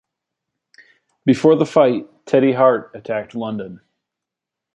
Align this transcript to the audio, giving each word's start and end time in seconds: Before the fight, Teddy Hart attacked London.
Before 1.25 1.55
the 1.55 1.67
fight, 1.67 2.07
Teddy 2.25 2.53
Hart 2.53 2.89
attacked 2.95 3.35
London. 3.35 3.81